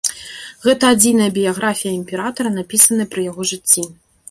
Гэта 0.63 0.89
адзіная 0.93 1.27
біяграфія 1.35 1.93
імператара, 1.99 2.49
напісаная 2.57 3.07
пры 3.15 3.29
яго 3.31 3.41
жыцці. 3.55 3.89